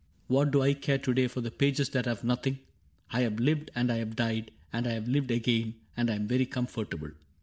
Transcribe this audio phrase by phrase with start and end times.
[0.25, 2.57] What do I care to day For the pages that have nothing?
[3.11, 3.69] I have lived.
[3.75, 7.11] And I have died, and I have lived again; And I am very comfortable.